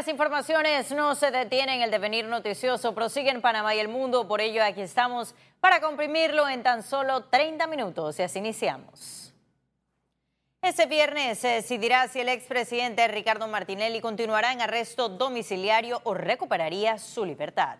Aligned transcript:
Las 0.00 0.08
informaciones 0.08 0.92
no 0.92 1.14
se 1.14 1.30
detienen, 1.30 1.82
el 1.82 1.90
devenir 1.90 2.24
noticioso 2.24 2.94
prosigue 2.94 3.28
en 3.28 3.42
Panamá 3.42 3.74
y 3.74 3.80
el 3.80 3.88
mundo, 3.88 4.26
por 4.26 4.40
ello 4.40 4.64
aquí 4.64 4.80
estamos 4.80 5.34
para 5.60 5.82
comprimirlo 5.82 6.48
en 6.48 6.62
tan 6.62 6.82
solo 6.82 7.24
30 7.24 7.66
minutos 7.66 8.18
y 8.18 8.22
así 8.22 8.38
iniciamos. 8.38 9.34
Este 10.62 10.86
viernes 10.86 11.38
se 11.40 11.48
decidirá 11.48 12.08
si 12.08 12.20
el 12.20 12.30
expresidente 12.30 13.06
Ricardo 13.08 13.46
Martinelli 13.46 14.00
continuará 14.00 14.54
en 14.54 14.62
arresto 14.62 15.10
domiciliario 15.10 16.00
o 16.04 16.14
recuperaría 16.14 16.96
su 16.96 17.26
libertad. 17.26 17.76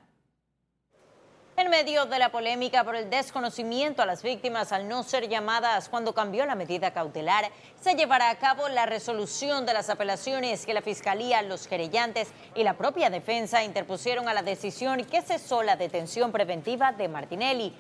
En 1.60 1.68
medio 1.68 2.06
de 2.06 2.18
la 2.18 2.30
polémica 2.30 2.84
por 2.84 2.96
el 2.96 3.10
desconocimiento 3.10 4.00
a 4.00 4.06
las 4.06 4.22
víctimas 4.22 4.72
al 4.72 4.88
no 4.88 5.02
ser 5.02 5.28
llamadas 5.28 5.90
cuando 5.90 6.14
cambió 6.14 6.46
la 6.46 6.54
medida 6.54 6.94
cautelar, 6.94 7.50
se 7.78 7.94
llevará 7.94 8.30
a 8.30 8.38
cabo 8.38 8.70
la 8.70 8.86
resolución 8.86 9.66
de 9.66 9.74
las 9.74 9.90
apelaciones 9.90 10.64
que 10.64 10.72
la 10.72 10.80
Fiscalía, 10.80 11.42
los 11.42 11.66
querellantes 11.66 12.28
y 12.54 12.62
la 12.64 12.78
propia 12.78 13.10
defensa 13.10 13.62
interpusieron 13.62 14.26
a 14.26 14.32
la 14.32 14.42
decisión 14.42 15.04
que 15.04 15.20
cesó 15.20 15.62
la 15.62 15.76
detención 15.76 16.32
preventiva 16.32 16.92
de 16.92 17.08
Martinelli. 17.08 17.74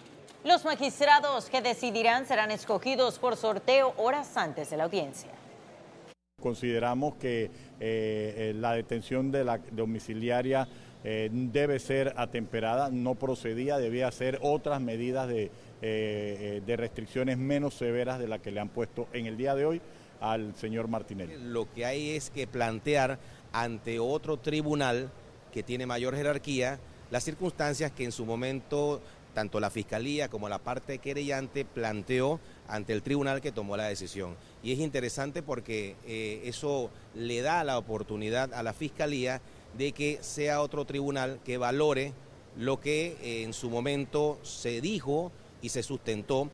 Los 0.44 0.66
magistrados 0.66 1.48
que 1.48 1.62
decidirán 1.62 2.26
serán 2.26 2.50
escogidos 2.50 3.18
por 3.18 3.38
sorteo 3.38 3.94
horas 3.96 4.36
antes 4.36 4.68
de 4.68 4.76
la 4.76 4.84
audiencia. 4.84 5.39
Consideramos 6.40 7.14
que 7.16 7.44
eh, 7.44 7.50
eh, 7.80 8.54
la 8.56 8.72
detención 8.72 9.30
de 9.30 9.44
la 9.44 9.60
domiciliaria 9.70 10.68
eh, 11.04 11.30
debe 11.32 11.78
ser 11.78 12.14
atemperada, 12.16 12.90
no 12.90 13.14
procedía, 13.14 13.78
debía 13.78 14.08
hacer 14.08 14.38
otras 14.42 14.80
medidas 14.80 15.28
de, 15.28 15.50
de 15.80 16.76
restricciones 16.76 17.38
menos 17.38 17.74
severas 17.74 18.18
de 18.18 18.28
las 18.28 18.40
que 18.40 18.50
le 18.50 18.60
han 18.60 18.68
puesto 18.68 19.08
en 19.14 19.26
el 19.26 19.38
día 19.38 19.54
de 19.54 19.64
hoy 19.64 19.80
al 20.20 20.54
señor 20.54 20.88
Martinelli. 20.88 21.36
Lo 21.38 21.72
que 21.72 21.86
hay 21.86 22.10
es 22.10 22.28
que 22.28 22.46
plantear 22.46 23.18
ante 23.52 23.98
otro 23.98 24.36
tribunal 24.36 25.10
que 25.52 25.62
tiene 25.62 25.86
mayor 25.86 26.14
jerarquía 26.14 26.78
las 27.10 27.24
circunstancias 27.24 27.90
que 27.92 28.04
en 28.04 28.12
su 28.12 28.26
momento 28.26 29.00
tanto 29.34 29.60
la 29.60 29.70
Fiscalía 29.70 30.28
como 30.28 30.48
la 30.48 30.58
parte 30.58 30.98
querellante 30.98 31.64
planteó 31.64 32.40
ante 32.70 32.92
el 32.92 33.02
tribunal 33.02 33.40
que 33.40 33.52
tomó 33.52 33.76
la 33.76 33.88
decisión. 33.88 34.36
Y 34.62 34.72
es 34.72 34.78
interesante 34.78 35.42
porque 35.42 35.96
eso 36.44 36.90
le 37.14 37.40
da 37.40 37.64
la 37.64 37.78
oportunidad 37.78 38.54
a 38.54 38.62
la 38.62 38.72
Fiscalía 38.72 39.40
de 39.76 39.92
que 39.92 40.18
sea 40.22 40.60
otro 40.60 40.84
tribunal 40.84 41.40
que 41.44 41.58
valore 41.58 42.12
lo 42.56 42.80
que 42.80 43.16
eh, 43.22 43.42
en 43.42 43.52
su 43.52 43.70
momento 43.70 44.38
se 44.42 44.80
dijo 44.80 45.32
y 45.62 45.68
se 45.68 45.82
sustentó. 45.82 46.50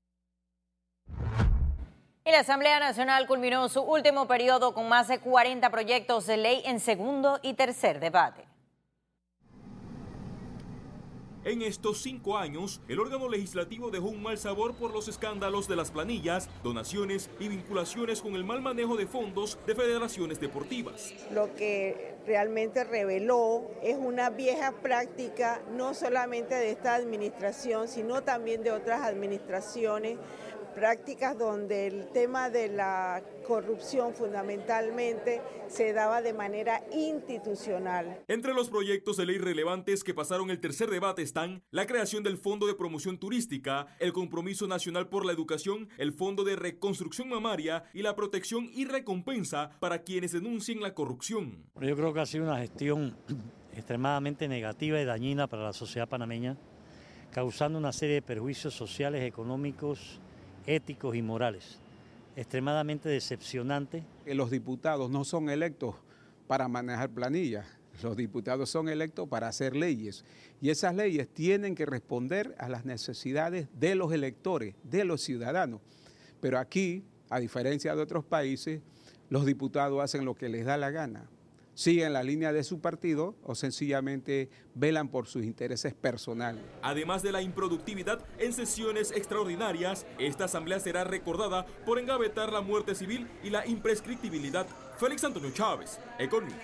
La 2.25 2.41
Asamblea 2.41 2.81
Nacional 2.81 3.27
culminó 3.27 3.69
su 3.69 3.81
último 3.81 4.27
periodo 4.27 4.75
con 4.75 4.89
más 4.89 5.09
de 5.09 5.21
40 5.21 5.71
proyectos 5.71 6.27
de 6.27 6.37
ley 6.37 6.63
en 6.67 6.81
segundo 6.81 7.39
y 7.43 7.55
tercer 7.55 7.99
debate. 7.99 8.45
En 11.47 11.63
estos 11.63 12.03
cinco 12.03 12.37
años, 12.37 12.81
el 12.89 12.99
órgano 12.99 13.29
legislativo 13.29 13.93
dejó 13.93 14.09
un 14.09 14.21
mal 14.21 14.37
sabor 14.37 14.75
por 14.75 14.93
los 14.93 15.07
escándalos 15.07 15.69
de 15.69 15.77
las 15.77 15.93
planillas, 15.93 16.51
donaciones 16.65 17.31
y 17.39 17.47
vinculaciones 17.47 18.21
con 18.21 18.35
el 18.35 18.43
mal 18.43 18.61
manejo 18.61 18.97
de 18.97 19.07
fondos 19.07 19.57
de 19.65 19.77
federaciones 19.77 20.41
deportivas. 20.41 21.15
Lo 21.31 21.55
que 21.55 22.17
realmente 22.27 22.83
reveló 22.83 23.71
es 23.81 23.97
una 23.97 24.29
vieja 24.31 24.73
práctica 24.73 25.63
no 25.71 25.95
solamente 25.95 26.57
de 26.57 26.73
esta 26.73 26.97
administración, 26.97 27.87
sino 27.87 28.25
también 28.25 28.65
de 28.65 28.73
otras 28.73 29.03
administraciones 29.03 30.19
prácticas 30.77 31.39
donde 31.39 31.87
el 31.87 32.09
tema 32.13 32.51
de 32.51 32.69
la 32.69 33.23
corrupción 33.47 34.13
fundamentalmente 34.13 35.41
se 35.69 35.95
daba 35.95 36.21
de 36.21 36.35
manera 36.35 36.83
institucional. 36.93 38.21
Entre 38.29 38.53
los 38.53 38.69
proyectos 38.69 39.17
de 39.17 39.25
ley 39.25 39.39
relevantes 39.39 40.05
que 40.05 40.13
pasaron 40.13 40.51
el 40.51 40.61
tercer 40.61 40.91
debate 40.91 41.23
están 41.23 41.63
la 41.71 41.87
creación 41.87 42.23
del 42.23 42.37
Fondo 42.37 42.67
de 42.67 42.75
Promoción 42.75 43.17
Turística, 43.17 43.87
el 44.01 44.13
Compromiso 44.13 44.67
Nacional 44.67 45.09
por 45.09 45.25
la 45.25 45.33
Educación, 45.33 45.89
el 45.97 46.13
Fondo 46.13 46.45
de 46.45 46.57
Reconstrucción 46.57 47.31
Mamaria 47.31 47.85
y 47.95 48.03
la 48.03 48.15
protección 48.15 48.69
y 48.71 48.85
recompensa 48.85 49.71
para 49.81 50.03
quienes 50.03 50.33
denuncien 50.33 50.83
la 50.83 50.93
corrupción. 50.93 51.65
Yo 51.81 51.97
creo 51.97 52.13
que 52.13 52.21
ha 52.21 52.27
sido 52.27 52.45
una 52.45 52.59
gestión 52.59 53.17
extremadamente 53.73 54.47
negativa 54.47 55.01
y 55.01 55.07
dañina 55.07 55.47
para 55.47 55.63
la 55.63 55.73
sociedad 55.73 56.07
panameña, 56.07 56.59
causando 57.31 57.79
una 57.79 57.93
serie 57.95 58.17
de 58.17 58.23
perjuicios 58.23 58.75
sociales, 58.75 59.25
económicos, 59.25 60.21
éticos 60.67 61.17
y 61.17 61.23
morales. 61.23 61.79
Extremadamente 62.37 63.09
decepcionante. 63.09 64.05
Los 64.27 64.51
diputados 64.51 65.11
no 65.11 65.25
son 65.25 65.49
electos 65.49 65.95
para 66.47 66.69
manejar 66.69 67.11
planillas, 67.11 67.67
los 68.03 68.17
diputados 68.17 68.69
son 68.69 68.89
electos 68.89 69.29
para 69.29 69.49
hacer 69.49 69.75
leyes 69.75 70.25
y 70.61 70.71
esas 70.71 70.95
leyes 70.95 71.29
tienen 71.29 71.75
que 71.75 71.87
responder 71.87 72.55
a 72.59 72.69
las 72.69 72.85
necesidades 72.85 73.69
de 73.79 73.95
los 73.95 74.13
electores, 74.13 74.75
de 74.85 75.05
los 75.05 75.23
ciudadanos. 75.23 75.81
Pero 76.41 76.59
aquí, 76.59 77.05
a 77.31 77.41
diferencia 77.41 77.97
de 77.97 78.03
otros 78.03 78.25
países, 78.25 78.81
los 79.31 79.47
diputados 79.47 80.03
hacen 80.03 80.25
lo 80.25 80.35
que 80.35 80.49
les 80.49 80.67
da 80.67 80.77
la 80.77 80.91
gana 80.91 81.29
siguen 81.77 82.15
la 82.15 82.23
línea 82.23 82.53
de 82.53 82.65
su 82.65 82.81
partido 82.81 83.37
o 83.45 83.55
sencillamente 83.55 84.49
velan 84.75 85.09
por 85.09 85.27
sus 85.27 85.45
intereses 85.45 85.95
personales. 85.95 86.65
Además 86.83 87.23
de 87.23 87.33
la 87.33 87.43
improductividad 87.43 88.19
en 88.39 88.53
sesiones 88.55 89.13
extraordinarias, 89.13 90.07
esta 90.19 90.47
asamblea 90.47 90.81
será 90.81 91.05
recordada 91.05 91.67
por 91.85 91.99
engavetar 91.99 92.51
la 92.51 92.63
muerte 92.63 92.95
civil 92.95 93.29
y 93.45 93.51
la 93.51 93.67
imprescriptibilidad. 93.67 94.67
Félix 94.97 95.23
Antonio 95.23 95.51
Chávez, 95.51 96.01
Economía. 96.19 96.57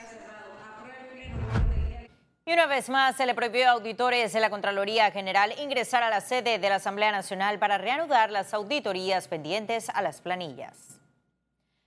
Y 2.47 2.53
una 2.53 2.67
vez 2.67 2.89
más 2.89 3.17
se 3.17 3.27
le 3.27 3.35
prohibió 3.35 3.69
a 3.69 3.73
auditores 3.73 4.33
de 4.33 4.41
la 4.41 4.51
Contraloría 4.51 5.11
General 5.11 5.53
ingresar 5.61 6.03
a 6.03 6.11
la 6.11 6.23
sede 6.23 6.59
de 6.59 6.69
la 6.71 6.77
Asamblea 6.77 7.13
Nacional 7.13 7.59
para 7.59 7.79
reanudar 7.79 8.31
las 8.31 8.53
auditorías 8.55 9.29
pendientes 9.29 9.91
a 9.91 10.01
las 10.01 10.23
planillas. 10.23 11.02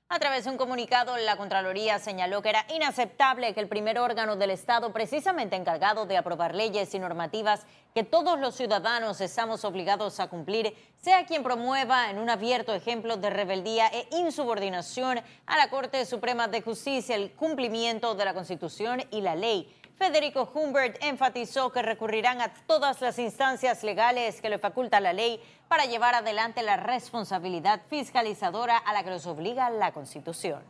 A 0.08 0.20
través 0.20 0.44
de 0.44 0.52
un 0.52 0.58
comunicado, 0.58 1.18
la 1.18 1.36
Contraloría 1.36 1.98
señaló 1.98 2.44
que 2.44 2.50
era 2.50 2.64
inaceptable 2.70 3.56
que 3.56 3.60
el 3.60 3.68
primer 3.68 3.98
órgano 3.98 4.36
del 4.36 4.52
Estado, 4.52 4.94
precisamente 4.94 5.56
encargado 5.56 6.06
de 6.06 6.16
aprobar 6.16 6.54
leyes 6.54 6.94
y 6.94 7.00
normativas 7.00 7.66
que 7.96 8.04
todos 8.04 8.40
los 8.40 8.54
ciudadanos 8.54 9.20
estamos 9.20 9.66
obligados 9.66 10.20
a 10.20 10.28
cumplir, 10.28 10.76
sea 11.02 11.26
quien 11.26 11.42
promueva 11.42 12.12
en 12.12 12.20
un 12.20 12.30
abierto 12.30 12.76
ejemplo 12.76 13.18
de 13.18 13.32
rebeldía 13.32 13.88
e 13.88 14.08
insubordinación 14.12 15.22
a 15.48 15.58
la 15.58 15.72
Corte 15.72 16.06
Suprema 16.06 16.48
de 16.48 16.62
Justicia 16.62 17.16
el 17.16 17.32
cumplimiento 17.32 18.14
de 18.14 18.26
la 18.26 18.36
Constitución 18.36 19.04
y 19.10 19.22
la 19.22 19.36
ley 19.36 19.74
Federico 19.98 20.52
Humbert 20.54 20.98
enfatizó 21.02 21.72
que 21.72 21.82
recurrirán 21.82 22.42
a 22.42 22.54
todas 22.68 23.00
las 23.02 23.18
instancias 23.18 23.84
legales 23.84 24.42
que 24.42 24.50
le 24.50 24.60
faculta 24.60 25.00
la 25.00 25.14
ley 25.14 25.42
para 25.70 25.86
llevar 25.86 26.16
adelante 26.16 26.64
la 26.64 26.78
responsabilidad 26.78 27.82
fiscalizadora 27.90 28.78
a 28.78 28.94
la 28.94 29.04
que 29.04 29.10
los 29.12 29.26
obliga 29.26 29.70
la 29.70 29.94
Constitución. 29.94 30.64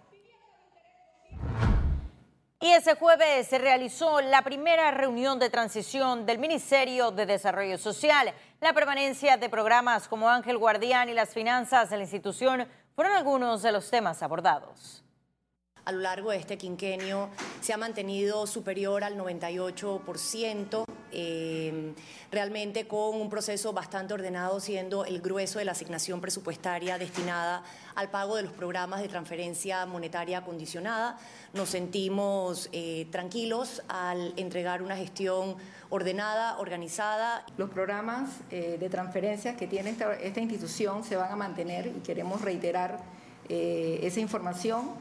Y 2.61 2.71
ese 2.71 2.95
jueves 2.95 3.47
se 3.47 3.57
realizó 3.57 4.21
la 4.21 4.41
primera 4.41 4.89
reunión 4.91 5.37
de 5.39 5.49
transición 5.49 6.25
del 6.25 6.39
Ministerio 6.39 7.11
de 7.11 7.25
Desarrollo 7.25 7.77
Social. 7.77 8.33
La 8.61 8.73
permanencia 8.73 9.37
de 9.37 9.49
programas 9.49 10.07
como 10.07 10.29
Ángel 10.29 10.57
Guardián 10.57 11.09
y 11.09 11.13
las 11.13 11.33
finanzas 11.33 11.89
de 11.89 11.97
la 11.97 12.03
institución 12.03 12.67
fueron 12.95 13.13
algunos 13.13 13.61
de 13.61 13.71
los 13.71 13.89
temas 13.89 14.23
abordados 14.23 15.04
a 15.85 15.91
lo 15.91 15.99
largo 15.99 16.31
de 16.31 16.37
este 16.37 16.57
quinquenio 16.57 17.29
se 17.61 17.71
ha 17.71 17.77
mantenido 17.77 18.47
superior 18.47 19.03
al 19.03 19.17
98%, 19.17 20.85
eh, 21.11 21.93
realmente 22.31 22.87
con 22.87 23.21
un 23.21 23.29
proceso 23.29 23.71
bastante 23.71 24.13
ordenado, 24.13 24.59
siendo 24.59 25.05
el 25.05 25.21
grueso 25.21 25.59
de 25.59 25.65
la 25.65 25.73
asignación 25.73 26.21
presupuestaria 26.21 26.97
destinada 26.97 27.63
al 27.93 28.09
pago 28.09 28.35
de 28.35 28.43
los 28.43 28.51
programas 28.51 29.01
de 29.01 29.07
transferencia 29.07 29.85
monetaria 29.85 30.43
condicionada. 30.43 31.17
Nos 31.53 31.69
sentimos 31.69 32.67
eh, 32.73 33.07
tranquilos 33.11 33.83
al 33.87 34.33
entregar 34.37 34.81
una 34.81 34.97
gestión 34.97 35.55
ordenada, 35.89 36.57
organizada. 36.57 37.45
Los 37.57 37.69
programas 37.69 38.31
eh, 38.49 38.77
de 38.79 38.89
transferencias 38.89 39.55
que 39.55 39.67
tiene 39.67 39.91
esta, 39.91 40.15
esta, 40.15 40.41
institución 40.41 41.03
se 41.03 41.15
van 41.15 41.31
a 41.31 41.35
mantener 41.35 41.87
y 41.87 41.99
queremos 42.01 42.41
reiterar 42.41 42.99
esa 43.47 44.19
información 44.19 44.95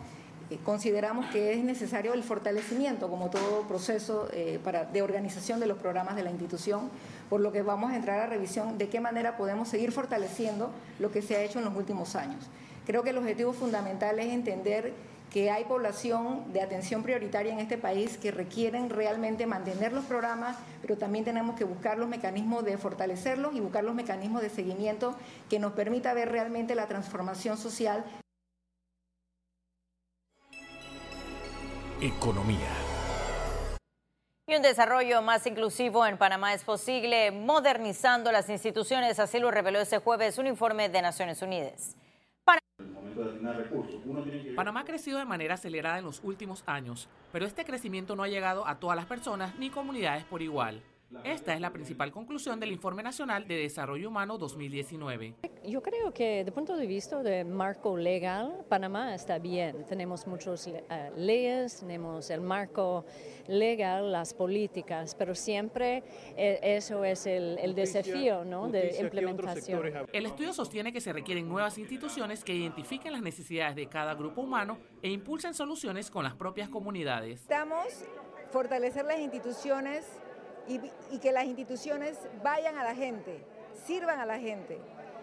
eh, 0.50 0.58
consideramos 0.64 1.26
que 1.26 1.52
es 1.52 1.64
necesario 1.64 2.12
el 2.12 2.22
fortalecimiento, 2.22 3.08
como 3.08 3.30
todo 3.30 3.62
proceso 3.62 4.28
eh, 4.32 4.60
para, 4.62 4.84
de 4.84 5.02
organización 5.02 5.60
de 5.60 5.66
los 5.66 5.78
programas 5.78 6.16
de 6.16 6.22
la 6.22 6.30
institución, 6.30 6.90
por 7.30 7.40
lo 7.40 7.52
que 7.52 7.62
vamos 7.62 7.92
a 7.92 7.96
entrar 7.96 8.20
a 8.20 8.26
revisión 8.26 8.76
de 8.76 8.88
qué 8.88 9.00
manera 9.00 9.36
podemos 9.36 9.68
seguir 9.68 9.92
fortaleciendo 9.92 10.70
lo 10.98 11.10
que 11.10 11.22
se 11.22 11.36
ha 11.36 11.42
hecho 11.42 11.58
en 11.58 11.64
los 11.64 11.74
últimos 11.74 12.14
años. 12.16 12.44
Creo 12.86 13.02
que 13.02 13.10
el 13.10 13.18
objetivo 13.18 13.52
fundamental 13.52 14.18
es 14.18 14.26
entender 14.26 14.92
que 15.34 15.50
hay 15.50 15.64
población 15.64 16.52
de 16.52 16.60
atención 16.60 17.02
prioritaria 17.02 17.52
en 17.52 17.58
este 17.58 17.76
país 17.76 18.18
que 18.18 18.30
requieren 18.30 18.88
realmente 18.88 19.46
mantener 19.46 19.92
los 19.92 20.04
programas, 20.04 20.56
pero 20.80 20.96
también 20.96 21.24
tenemos 21.24 21.56
que 21.56 21.64
buscar 21.64 21.98
los 21.98 22.08
mecanismos 22.08 22.64
de 22.64 22.78
fortalecerlos 22.78 23.52
y 23.54 23.60
buscar 23.60 23.82
los 23.82 23.96
mecanismos 23.96 24.42
de 24.42 24.50
seguimiento 24.50 25.16
que 25.50 25.58
nos 25.58 25.72
permita 25.72 26.14
ver 26.14 26.30
realmente 26.30 26.76
la 26.76 26.86
transformación 26.86 27.56
social 27.56 28.04
Economía. 32.04 32.68
Y 34.46 34.54
un 34.54 34.60
desarrollo 34.60 35.22
más 35.22 35.46
inclusivo 35.46 36.04
en 36.04 36.18
Panamá 36.18 36.52
es 36.52 36.62
posible 36.62 37.30
modernizando 37.30 38.30
las 38.30 38.50
instituciones, 38.50 39.18
así 39.18 39.38
lo 39.38 39.50
reveló 39.50 39.80
ese 39.80 40.00
jueves 40.00 40.36
un 40.36 40.46
informe 40.46 40.90
de 40.90 41.00
Naciones 41.00 41.40
Unidas. 41.40 41.96
Panamá 44.54 44.80
ha 44.80 44.84
crecido 44.84 45.18
de 45.18 45.24
manera 45.24 45.54
acelerada 45.54 45.98
en 45.98 46.04
los 46.04 46.20
últimos 46.22 46.62
años, 46.66 47.08
pero 47.32 47.46
este 47.46 47.64
crecimiento 47.64 48.14
no 48.14 48.22
ha 48.22 48.28
llegado 48.28 48.66
a 48.66 48.78
todas 48.78 48.96
las 48.96 49.06
personas 49.06 49.54
ni 49.58 49.70
comunidades 49.70 50.24
por 50.24 50.42
igual. 50.42 50.82
Esta 51.22 51.54
es 51.54 51.60
la 51.60 51.72
principal 51.72 52.10
conclusión 52.10 52.58
del 52.58 52.72
Informe 52.72 53.02
Nacional 53.02 53.46
de 53.46 53.56
Desarrollo 53.56 54.08
Humano 54.08 54.38
2019. 54.38 55.34
Yo 55.64 55.82
creo 55.82 56.12
que 56.12 56.24
desde 56.38 56.48
el 56.48 56.52
punto 56.52 56.76
de 56.76 56.86
vista 56.86 57.22
de 57.22 57.44
marco 57.44 57.96
legal, 57.96 58.64
Panamá 58.68 59.14
está 59.14 59.38
bien. 59.38 59.84
Tenemos 59.86 60.26
muchas 60.26 60.66
uh, 60.66 60.72
leyes, 61.16 61.80
tenemos 61.80 62.28
el 62.30 62.40
marco 62.40 63.04
legal, 63.46 64.12
las 64.12 64.34
políticas, 64.34 65.14
pero 65.14 65.34
siempre 65.34 66.02
eh, 66.36 66.58
eso 66.62 67.04
es 67.04 67.26
el, 67.26 67.58
el 67.58 67.74
desafío 67.74 68.44
¿no? 68.44 68.68
de 68.68 68.96
implementación. 69.00 70.08
El 70.12 70.26
estudio 70.26 70.52
sostiene 70.52 70.92
que 70.92 71.00
se 71.00 71.12
requieren 71.12 71.48
nuevas 71.48 71.78
instituciones 71.78 72.44
que 72.44 72.54
identifiquen 72.54 73.12
las 73.12 73.22
necesidades 73.22 73.76
de 73.76 73.86
cada 73.86 74.14
grupo 74.14 74.42
humano 74.42 74.78
e 75.02 75.10
impulsen 75.10 75.54
soluciones 75.54 76.10
con 76.10 76.24
las 76.24 76.34
propias 76.34 76.68
comunidades. 76.68 77.40
Estamos 77.42 78.04
fortalecer 78.54 79.04
las 79.04 79.18
instituciones 79.18 80.04
y, 80.68 81.18
que 81.18 81.32
las 81.32 81.44
instituciones 81.44 82.18
vayan 82.42 82.78
a 82.78 82.84
la 82.84 82.94
gente, 82.94 83.44
sirvan 83.86 84.18
a 84.20 84.26
la 84.26 84.38
gente. 84.38 84.78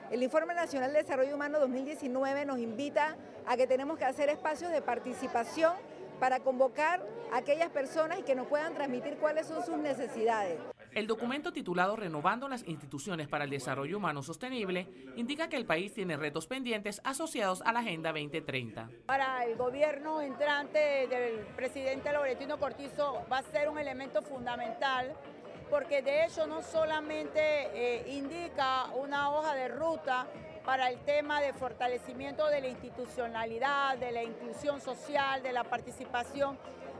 El 0.09 0.23
Informe 0.23 0.53
Nacional 0.53 0.91
de 0.91 0.99
Desarrollo 0.99 1.35
Humano 1.35 1.59
2019 1.59 2.45
nos 2.45 2.59
invita 2.59 3.15
a 3.45 3.55
que 3.55 3.67
tenemos 3.67 3.97
que 3.97 4.05
hacer 4.05 4.29
espacios 4.29 4.71
de 4.71 4.81
participación 4.81 5.73
para 6.19 6.39
convocar 6.39 7.01
a 7.31 7.37
aquellas 7.37 7.69
personas 7.69 8.19
y 8.19 8.23
que 8.23 8.35
nos 8.35 8.47
puedan 8.47 8.73
transmitir 8.73 9.17
cuáles 9.17 9.47
son 9.47 9.65
sus 9.65 9.77
necesidades. 9.77 10.59
El 10.93 11.07
documento 11.07 11.53
titulado 11.53 11.95
Renovando 11.95 12.49
las 12.49 12.67
instituciones 12.67 13.29
para 13.29 13.45
el 13.45 13.49
desarrollo 13.49 13.95
humano 13.95 14.21
sostenible 14.23 14.89
indica 15.15 15.47
que 15.47 15.55
el 15.55 15.65
país 15.65 15.93
tiene 15.93 16.17
retos 16.17 16.47
pendientes 16.47 16.99
asociados 17.05 17.61
a 17.61 17.71
la 17.71 17.79
Agenda 17.79 18.11
2030. 18.11 18.89
Para 19.05 19.45
el 19.45 19.55
gobierno 19.55 20.19
entrante 20.19 21.07
del 21.07 21.45
presidente 21.55 22.11
Laurentino 22.11 22.59
Cortizo 22.59 23.25
va 23.31 23.37
a 23.37 23.43
ser 23.43 23.69
un 23.69 23.79
elemento 23.79 24.21
fundamental 24.21 25.15
porque 25.71 26.01
de 26.01 26.25
hecho 26.25 26.45
no 26.45 26.61
solamente 26.61 27.39
eh, 27.39 28.03
indica 28.13 28.87
una 28.93 29.31
hoja 29.31 29.55
de 29.55 29.69
ruta 29.69 30.27
para 30.65 30.89
el 30.89 30.99
tema 30.99 31.41
de 31.41 31.53
fortalecimiento 31.53 32.45
de 32.47 32.59
la 32.59 32.67
institucionalidad, 32.67 33.97
de 33.97 34.11
la 34.11 34.21
inclusión 34.21 34.81
social, 34.81 35.41
de 35.41 35.53
la 35.53 35.63
participación, 35.63 36.59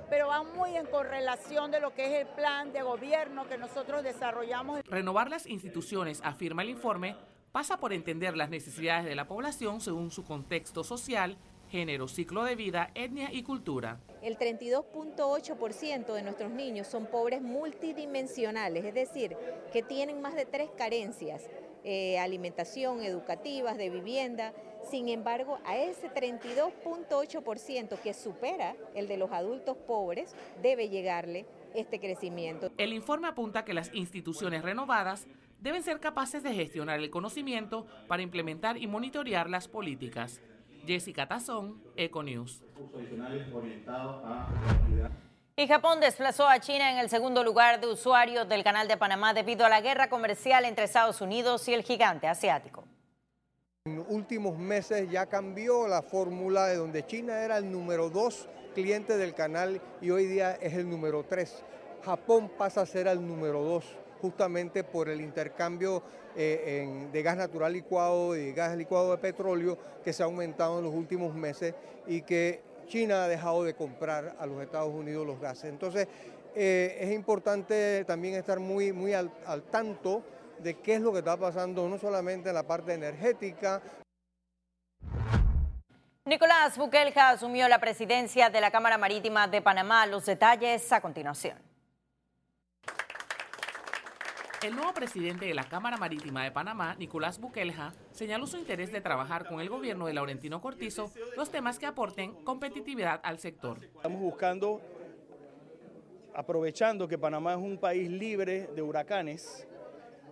pero 0.10 0.30
va 0.30 0.44
muy 0.44 0.78
en 0.78 0.86
correlación 0.88 1.70
de 1.70 1.82
lo 1.82 1.94
que 1.94 2.06
es 2.06 2.26
el 2.26 2.28
plan 2.34 2.72
de 2.72 2.82
gobierno 2.82 3.48
que 3.48 3.58
nosotros 3.58 4.04
desarrollamos. 4.04 4.82
Renovar 4.86 5.30
las 5.30 5.46
instituciones, 5.46 6.22
afirma 6.24 6.64
el 6.64 6.70
informe, 6.70 7.18
pasa 7.52 7.78
por 7.78 7.92
entender 7.92 8.38
las 8.38 8.50
necesidades 8.50 9.04
de 9.04 9.16
la 9.16 9.28
población 9.28 9.82
según 9.82 10.12
su 10.12 10.24
contexto 10.24 10.86
social, 10.86 11.38
género, 11.72 12.08
ciclo 12.08 12.44
de 12.44 12.56
vida, 12.56 12.92
etnia 12.94 13.32
y 13.32 13.44
cultura. 13.44 14.00
El 14.22 14.38
32.8% 14.38 16.14
de 16.14 16.22
nuestros 16.22 16.52
niños 16.52 16.88
son 16.88 17.06
pobres 17.08 17.42
multidimensionales, 17.42 18.84
es 18.84 18.94
decir, 18.94 19.38
que 19.72 19.82
tienen 19.82 20.22
más 20.22 20.36
de 20.36 20.46
tres 20.46 20.70
carencias, 20.78 21.50
eh, 21.84 22.20
alimentación, 22.20 23.02
educativas, 23.02 23.78
de 23.78 23.90
vivienda, 23.90 24.54
sin 24.90 25.08
embargo, 25.10 25.60
a 25.66 25.78
ese 25.78 26.10
32.8% 26.10 28.00
que 28.02 28.14
supera 28.14 28.76
el 28.94 29.08
de 29.08 29.18
los 29.18 29.32
adultos 29.32 29.78
pobres, 29.78 30.36
debe 30.62 30.90
llegarle 30.90 31.46
este 31.74 32.00
crecimiento. 32.00 32.70
El 32.78 32.92
informe 32.92 33.28
apunta 33.28 33.64
que 33.64 33.74
las 33.74 33.94
instituciones 33.94 34.64
renovadas 34.64 35.28
deben 35.62 35.84
ser 35.84 36.00
capaces 36.00 36.44
de 36.44 36.54
gestionar 36.54 37.00
el 37.00 37.10
conocimiento 37.10 37.86
para 38.08 38.24
implementar 38.24 38.78
y 38.78 38.88
monitorear 38.88 39.50
las 39.50 39.68
políticas. 39.68 40.42
Jessica 40.86 41.28
Tazón, 41.28 41.82
Econews. 41.96 42.64
Y 45.56 45.68
Japón 45.68 46.00
desplazó 46.00 46.48
a 46.48 46.60
China 46.60 46.92
en 46.92 46.98
el 46.98 47.10
segundo 47.10 47.44
lugar 47.44 47.80
de 47.82 47.88
usuarios 47.88 48.48
del 48.48 48.64
Canal 48.64 48.88
de 48.88 48.98
Panamá 48.98 49.34
debido 49.34 49.66
a 49.66 49.70
la 49.70 49.82
guerra 49.82 50.10
comercial 50.10 50.66
entre 50.66 50.86
Estados 50.86 51.22
Unidos 51.22 51.68
y 51.68 51.74
el 51.74 51.84
gigante 51.84 52.28
asiático. 52.28 52.86
En 53.86 54.06
últimos 54.10 54.58
meses 54.58 55.10
ya 55.10 55.26
cambió 55.26 55.88
la 55.88 56.02
fórmula 56.02 56.68
de 56.68 56.76
donde 56.76 57.06
China 57.06 57.40
era 57.40 57.58
el 57.58 57.72
número 57.72 58.10
dos 58.10 58.48
cliente 58.74 59.18
del 59.18 59.34
canal 59.34 59.82
y 60.02 60.12
hoy 60.12 60.28
día 60.28 60.54
es 60.54 60.74
el 60.74 60.90
número 60.90 61.24
tres. 61.24 61.64
Japón 62.04 62.50
pasa 62.58 62.82
a 62.82 62.86
ser 62.86 63.08
el 63.08 63.26
número 63.26 63.62
dos 63.62 63.86
justamente 64.22 64.84
por 64.84 65.10
el 65.10 65.20
intercambio 65.22 66.04
eh, 66.36 67.08
de 67.12 67.24
gas 67.24 67.38
natural 67.38 67.74
licuado 67.74 68.36
y 68.36 68.54
gas 68.54 68.78
licuado 68.78 69.12
de 69.12 69.18
petróleo 69.18 69.78
que 70.04 70.14
se 70.14 70.24
ha 70.24 70.26
aumentado 70.26 70.80
en 70.80 70.86
los 70.86 70.94
últimos 70.94 71.34
meses 71.34 71.74
y 72.08 72.22
que 72.22 72.62
China 72.88 73.24
ha 73.24 73.28
dejado 73.28 73.64
de 73.64 73.74
comprar 73.74 74.36
a 74.40 74.46
los 74.46 74.62
Estados 74.62 74.94
Unidos 74.94 75.26
los 75.26 75.40
gases. 75.40 75.66
Entonces, 75.66 76.08
eh, 76.56 76.98
es 77.00 77.12
importante 77.12 78.04
también 78.06 78.36
estar 78.36 78.60
muy, 78.60 78.94
muy 78.94 79.14
al 79.14 79.32
tanto 79.72 80.24
de 80.62 80.76
qué 80.76 80.96
es 80.96 81.02
lo 81.02 81.12
que 81.12 81.20
está 81.20 81.38
pasando, 81.38 81.88
no 81.88 81.98
solamente 81.98 82.50
en 82.50 82.56
la 82.56 82.64
parte 82.64 82.94
energética. 82.94 83.82
Nicolás 86.26 86.78
Bukelja 86.78 87.32
asumió 87.32 87.68
la 87.68 87.80
presidencia 87.80 88.50
de 88.50 88.62
la 88.62 88.70
Cámara 88.70 88.98
Marítima 88.98 89.48
de 89.48 89.62
Panamá. 89.62 90.06
Los 90.06 90.26
detalles 90.26 90.92
a 90.92 91.02
continuación. 91.02 91.71
El 94.64 94.76
nuevo 94.76 94.94
presidente 94.94 95.48
de 95.48 95.56
la 95.56 95.64
Cámara 95.64 95.98
Marítima 95.98 96.44
de 96.44 96.52
Panamá, 96.52 96.96
Nicolás 97.00 97.40
Bukelja, 97.40 97.94
señaló 98.12 98.46
su 98.46 98.58
interés 98.58 98.92
de 98.92 99.02
trabajar 99.02 99.48
con 99.48 99.60
el 99.60 99.70
gobierno 99.70 100.06
de 100.06 100.14
Laurentino 100.14 100.62
Cortizo 100.62 101.12
los 101.36 101.50
temas 101.50 101.80
que 101.80 101.88
aporten 101.88 102.44
competitividad 102.44 103.20
al 103.24 103.40
sector. 103.40 103.84
Estamos 103.84 104.22
buscando, 104.22 104.80
aprovechando 106.36 107.08
que 107.08 107.18
Panamá 107.18 107.54
es 107.54 107.60
un 107.60 107.80
país 107.80 108.10
libre 108.10 108.68
de 108.76 108.82
huracanes, 108.84 109.68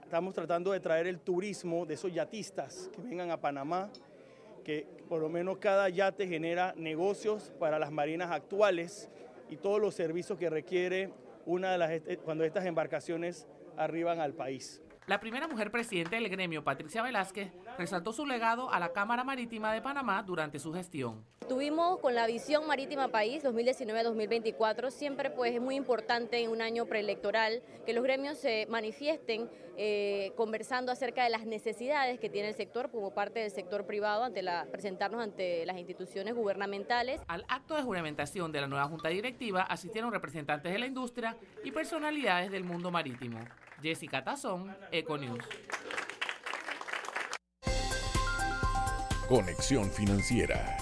Estamos 0.09 0.33
tratando 0.33 0.71
de 0.71 0.79
traer 0.79 1.05
el 1.05 1.19
turismo 1.19 1.85
de 1.85 1.93
esos 1.93 2.11
yatistas 2.11 2.89
que 2.91 2.99
vengan 2.99 3.29
a 3.29 3.37
Panamá, 3.37 3.91
que 4.63 4.87
por 5.07 5.21
lo 5.21 5.29
menos 5.29 5.59
cada 5.59 5.87
yate 5.87 6.27
genera 6.27 6.73
negocios 6.75 7.53
para 7.59 7.77
las 7.77 7.91
marinas 7.91 8.31
actuales 8.31 9.07
y 9.51 9.57
todos 9.57 9.79
los 9.79 9.93
servicios 9.93 10.39
que 10.39 10.49
requiere 10.49 11.11
una 11.45 11.73
de 11.73 11.77
las, 11.77 12.17
cuando 12.25 12.43
estas 12.43 12.65
embarcaciones 12.65 13.47
arriban 13.79 14.19
al 14.19 14.33
país. 14.33 14.81
La 15.09 15.19
primera 15.19 15.47
mujer 15.47 15.71
presidente 15.71 16.17
del 16.17 16.29
gremio, 16.29 16.63
Patricia 16.63 17.01
Velázquez, 17.01 17.51
resaltó 17.79 18.13
su 18.13 18.27
legado 18.27 18.69
a 18.71 18.79
la 18.79 18.93
Cámara 18.93 19.23
Marítima 19.23 19.73
de 19.73 19.81
Panamá 19.81 20.21
durante 20.21 20.59
su 20.59 20.71
gestión. 20.71 21.25
Tuvimos 21.47 21.97
con 21.97 22.13
la 22.13 22.27
visión 22.27 22.67
Marítima 22.67 23.07
País 23.07 23.43
2019-2024, 23.43 24.91
siempre 24.91 25.31
pues 25.31 25.55
es 25.55 25.61
muy 25.61 25.73
importante 25.73 26.39
en 26.43 26.51
un 26.51 26.61
año 26.61 26.85
preelectoral 26.85 27.63
que 27.87 27.93
los 27.93 28.03
gremios 28.03 28.37
se 28.37 28.67
manifiesten 28.69 29.49
eh, 29.77 30.31
conversando 30.35 30.91
acerca 30.91 31.23
de 31.23 31.31
las 31.31 31.47
necesidades 31.47 32.19
que 32.19 32.29
tiene 32.29 32.49
el 32.49 32.53
sector 32.53 32.91
como 32.91 33.11
parte 33.11 33.39
del 33.39 33.49
sector 33.49 33.87
privado 33.87 34.25
ante 34.25 34.43
la, 34.43 34.67
presentarnos 34.69 35.23
ante 35.23 35.65
las 35.65 35.79
instituciones 35.79 36.35
gubernamentales. 36.35 37.19
Al 37.27 37.45
acto 37.47 37.75
de 37.75 37.81
juramentación 37.81 38.51
de 38.51 38.61
la 38.61 38.67
nueva 38.67 38.85
Junta 38.85 39.09
Directiva 39.09 39.63
asistieron 39.63 40.11
representantes 40.11 40.71
de 40.71 40.77
la 40.77 40.85
industria 40.85 41.35
y 41.63 41.71
personalidades 41.71 42.51
del 42.51 42.63
mundo 42.63 42.91
marítimo. 42.91 43.39
Jessica 43.81 44.23
Tazón, 44.23 44.75
Econews. 44.91 45.43
Conexión 49.27 49.89
Financiera. 49.91 50.77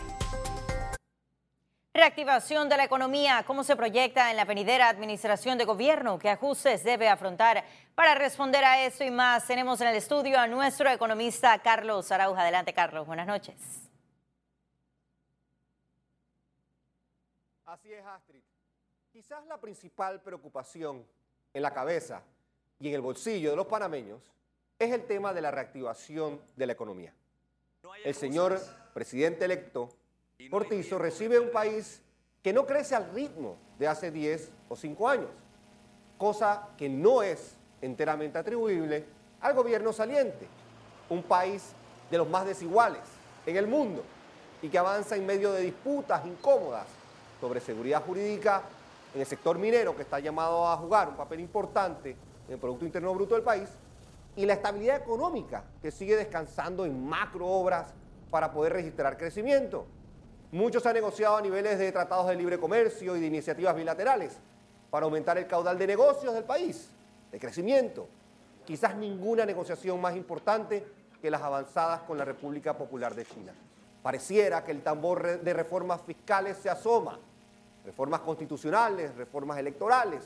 Reactivación 1.94 2.70
de 2.70 2.77
la 2.77 2.86
economía, 2.86 3.44
¿cómo 3.46 3.63
se 3.63 3.75
proyecta 3.75 4.30
en 4.32 4.38
la 4.38 4.46
venidera 4.46 4.88
administración 4.88 5.58
de 5.58 5.66
gobierno? 5.66 6.20
¿Qué 6.20 6.30
ajustes 6.30 6.84
debe 6.84 7.10
afrontar? 7.10 7.63
Para 7.96 8.16
responder 8.16 8.63
a 8.63 8.86
esto 8.86 9.04
y 9.04 9.12
más, 9.12 9.46
tenemos 9.48 9.82
en 9.82 9.88
el 9.88 9.96
estudio 9.96 10.39
a 10.39 10.48
nuestro 10.48 10.89
economista 10.89 11.58
Carlos 11.60 12.12
Arauja. 12.12 12.42
Adelante, 12.42 12.74
Carlos. 12.74 13.06
Buenas 13.06 13.27
noches. 13.27 13.89
Así 17.66 17.92
es, 17.92 18.06
Astrid. 18.06 18.42
Quizás 19.12 19.46
la 19.48 19.60
principal 19.60 20.22
preocupación 20.22 21.06
en 21.54 21.62
la 21.62 21.74
cabeza 21.74 22.24
y 22.79 22.89
en 22.89 22.96
el 22.96 23.01
bolsillo 23.01 23.51
de 23.51 23.55
los 23.55 23.67
panameños 23.67 24.22
es 24.79 24.91
el 24.91 25.05
tema 25.05 25.34
de 25.34 25.41
la 25.41 25.51
reactivación 25.51 26.39
de 26.55 26.67
la 26.67 26.74
economía. 26.74 27.13
El 28.03 28.13
señor 28.13 28.60
presidente 28.93 29.46
electo 29.46 29.89
Cortizo 30.51 31.00
recibe 31.00 31.39
un 31.39 31.51
país 31.51 32.01
que 32.43 32.53
no 32.53 32.65
crece 32.65 32.96
al 32.96 33.12
ritmo 33.12 33.57
de 33.79 33.88
hace 33.88 34.12
10 34.12 34.51
o 34.69 34.75
5 34.75 35.10
años, 35.10 35.29
cosa 36.17 36.69
que 36.77 36.88
no 36.88 37.24
es 37.24 37.55
enteramente 37.81 38.38
atribuible 38.38 39.05
al 39.41 39.53
gobierno 39.55 39.91
saliente, 39.91 40.48
un 41.10 41.24
país 41.24 41.72
de 42.12 42.17
los 42.17 42.29
más 42.29 42.46
desiguales 42.46 43.01
en 43.46 43.57
el 43.57 43.67
mundo 43.67 44.03
y 44.62 44.69
que 44.69 44.77
avanza 44.77 45.15
en 45.15 45.25
medio 45.25 45.51
de 45.51 45.62
disputas 45.62 46.25
incómodas 46.25 46.86
sobre 47.41 47.60
seguridad 47.60 48.03
jurídica 48.03 48.62
en 49.13 49.22
el 49.22 49.27
sector 49.27 49.57
minero, 49.57 49.96
que 49.96 50.03
está 50.03 50.19
llamado 50.19 50.67
a 50.67 50.77
jugar 50.77 51.10
un 51.10 51.15
papel 51.15 51.39
importante 51.39 52.15
el 52.50 52.58
Producto 52.58 52.86
Interno 52.86 53.13
Bruto 53.13 53.36
del 53.36 53.44
país, 53.44 53.70
y 54.36 54.46
la 54.46 54.54
estabilidad 54.54 54.98
económica, 54.98 55.63
que 55.82 55.92
sigue 55.92 56.16
descansando 56.16 56.86
en 56.86 57.08
macro 57.08 57.48
obras 57.48 57.94
para 58.30 58.51
poder 58.51 58.74
registrar 58.74 59.18
crecimiento. 59.18 59.86
Mucho 60.51 60.80
se 60.80 60.88
ha 60.88 60.94
negociado 60.94 61.38
a 61.38 61.42
niveles 61.42 61.80
de 61.80 61.92
tratados 61.92 62.27
de 62.27 62.36
libre 62.36 62.60
comercio 62.60 63.16
y 63.16 63.20
de 63.20 63.25
iniciativas 63.25 63.75
bilaterales 63.75 64.38
para 64.89 65.06
aumentar 65.06 65.38
el 65.38 65.48
caudal 65.48 65.77
de 65.77 65.88
negocios 65.88 66.34
del 66.34 66.44
país, 66.44 66.89
de 67.32 67.39
crecimiento. 67.39 68.08
Quizás 68.66 68.96
ninguna 68.96 69.46
negociación 69.46 70.00
más 70.00 70.16
importante 70.16 70.86
que 71.22 71.32
las 71.32 71.42
avanzadas 71.42 72.01
con 72.01 72.18
la 72.18 72.25
República 72.25 72.77
Popular 72.77 73.16
de 73.16 73.25
China. 73.25 73.54
Pareciera 74.04 74.63
que 74.63 74.72
el 74.72 74.84
tambor 74.84 75.42
de 75.42 75.54
reformas 75.54 76.01
fiscales 76.01 76.58
se 76.58 76.70
asoma, 76.70 77.20
reformas 77.84 78.22
constitucionales, 78.22 79.16
reformas 79.16 79.58
electorales, 79.58 80.24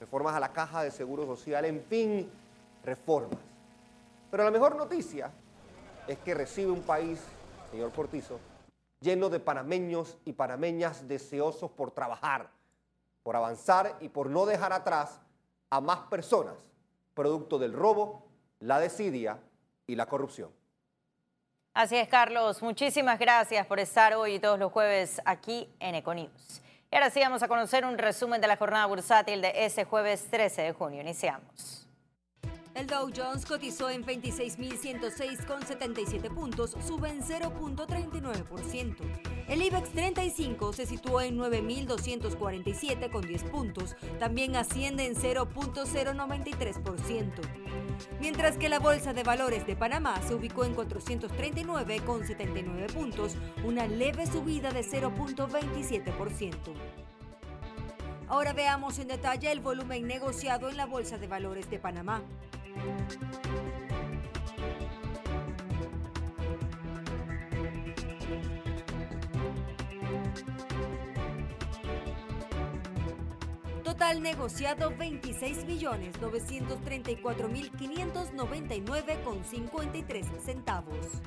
reformas 0.00 0.34
a 0.34 0.40
la 0.40 0.52
caja 0.52 0.82
de 0.82 0.90
seguro 0.90 1.26
social, 1.26 1.64
en 1.64 1.82
fin, 1.82 2.30
reformas. 2.84 3.38
Pero 4.30 4.44
la 4.44 4.50
mejor 4.50 4.76
noticia 4.76 5.30
es 6.06 6.18
que 6.18 6.34
recibe 6.34 6.70
un 6.70 6.82
país, 6.82 7.20
señor 7.70 7.92
Cortizo, 7.92 8.38
lleno 9.00 9.28
de 9.28 9.40
panameños 9.40 10.18
y 10.24 10.32
panameñas 10.32 11.08
deseosos 11.08 11.70
por 11.70 11.90
trabajar, 11.90 12.50
por 13.22 13.36
avanzar 13.36 13.96
y 14.00 14.08
por 14.08 14.30
no 14.30 14.46
dejar 14.46 14.72
atrás 14.72 15.20
a 15.70 15.80
más 15.80 16.00
personas, 16.10 16.54
producto 17.14 17.58
del 17.58 17.72
robo, 17.72 18.26
la 18.60 18.78
desidia 18.78 19.38
y 19.86 19.96
la 19.96 20.06
corrupción. 20.06 20.50
Así 21.74 21.96
es, 21.96 22.08
Carlos. 22.08 22.62
Muchísimas 22.62 23.18
gracias 23.18 23.66
por 23.66 23.80
estar 23.80 24.14
hoy 24.14 24.34
y 24.34 24.38
todos 24.38 24.58
los 24.58 24.72
jueves 24.72 25.20
aquí 25.26 25.68
en 25.78 25.94
Econews. 25.94 26.62
Ahora 26.96 27.10
sí 27.10 27.20
vamos 27.20 27.42
a 27.42 27.48
conocer 27.48 27.84
un 27.84 27.98
resumen 27.98 28.40
de 28.40 28.46
la 28.46 28.56
jornada 28.56 28.86
bursátil 28.86 29.42
de 29.42 29.66
ese 29.66 29.84
jueves 29.84 30.28
13 30.30 30.62
de 30.62 30.72
junio. 30.72 31.02
Iniciamos. 31.02 31.85
El 32.76 32.86
Dow 32.88 33.10
Jones 33.16 33.46
cotizó 33.46 33.88
en 33.88 34.04
26.106,77 34.04 36.34
puntos, 36.34 36.76
sube 36.86 37.08
en 37.08 37.22
0.39%. 37.22 38.96
El 39.48 39.62
IBEX 39.62 39.88
35 39.92 40.74
se 40.74 40.84
situó 40.84 41.22
en 41.22 41.38
9.247,10 41.38 43.50
puntos, 43.50 43.96
también 44.18 44.56
asciende 44.56 45.06
en 45.06 45.14
0.093%. 45.14 47.32
Mientras 48.20 48.58
que 48.58 48.68
la 48.68 48.78
Bolsa 48.78 49.14
de 49.14 49.22
Valores 49.22 49.66
de 49.66 49.74
Panamá 49.74 50.20
se 50.28 50.34
ubicó 50.34 50.66
en 50.66 50.76
439,79 50.76 52.92
puntos, 52.92 53.36
una 53.64 53.86
leve 53.86 54.26
subida 54.26 54.70
de 54.70 54.84
0.27%. 54.84 56.74
Ahora 58.28 58.52
veamos 58.52 58.98
en 58.98 59.08
detalle 59.08 59.50
el 59.52 59.60
volumen 59.60 60.06
negociado 60.06 60.68
en 60.68 60.76
la 60.76 60.84
Bolsa 60.84 61.16
de 61.16 61.28
Valores 61.28 61.70
de 61.70 61.78
Panamá. 61.78 62.20
Total 73.82 74.20
negociado 74.20 74.92
26 74.96 75.64
millones 75.64 76.20
934 76.20 77.48
mil 77.48 77.70
599 77.70 79.18
con 79.24 79.42
53 79.42 80.26
centavos. 80.44 81.22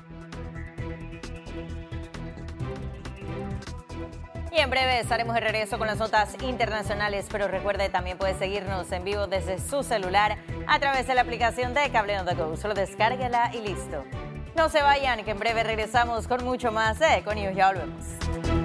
Y 4.52 4.58
en 4.58 4.68
breve 4.68 4.98
estaremos 4.98 5.34
de 5.34 5.40
regreso 5.40 5.78
con 5.78 5.86
las 5.86 5.98
notas 5.98 6.36
internacionales, 6.42 7.26
pero 7.30 7.46
recuerde 7.46 7.88
también 7.88 8.18
puede 8.18 8.34
seguirnos 8.34 8.90
en 8.90 9.04
vivo 9.04 9.28
desde 9.28 9.60
su 9.60 9.84
celular 9.84 10.38
a 10.66 10.78
través 10.80 11.06
de 11.06 11.14
la 11.14 11.20
aplicación 11.20 11.72
de 11.72 11.88
Cable 11.90 12.18
on. 12.18 12.56
Solo 12.56 12.74
descárguela 12.74 13.52
y 13.54 13.60
listo. 13.60 14.04
No 14.56 14.68
se 14.68 14.82
vayan, 14.82 15.24
que 15.24 15.30
en 15.30 15.38
breve 15.38 15.62
regresamos 15.62 16.26
con 16.26 16.44
mucho 16.44 16.72
más 16.72 16.98
de 16.98 17.18
Econius. 17.18 17.54
Ya 17.54 17.68
volvemos. 17.68 18.59